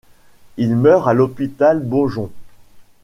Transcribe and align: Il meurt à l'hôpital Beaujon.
Il 0.57 0.75
meurt 0.77 1.07
à 1.07 1.13
l'hôpital 1.13 1.79
Beaujon. 1.79 2.31